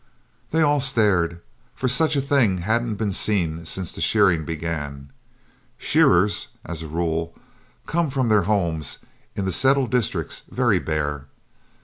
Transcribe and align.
They 0.49 0.63
all 0.63 0.79
stared, 0.79 1.41
for 1.75 1.87
such 1.87 2.15
a 2.15 2.21
thing 2.23 2.57
hadn't 2.61 2.95
been 2.95 3.11
seen 3.11 3.67
since 3.67 3.93
the 3.93 4.01
shearing 4.01 4.45
began. 4.45 5.11
Shearers, 5.77 6.47
as 6.65 6.81
a 6.81 6.87
rule, 6.87 7.35
come 7.85 8.09
from 8.09 8.27
their 8.27 8.45
homes 8.49 8.97
in 9.35 9.45
the 9.45 9.51
settled 9.53 9.91
districts 9.91 10.41
very 10.49 10.79
bare. 10.79 11.27